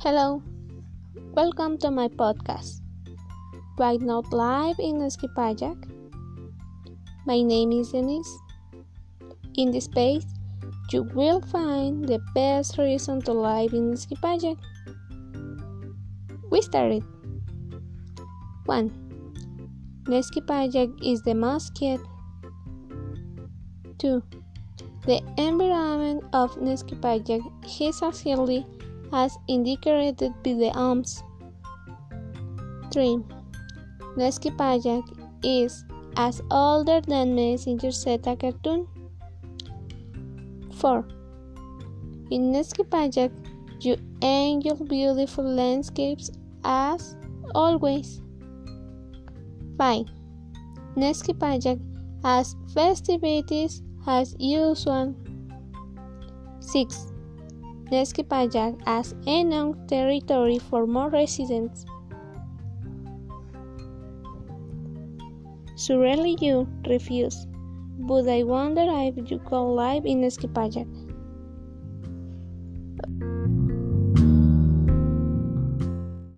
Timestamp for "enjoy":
44.22-44.74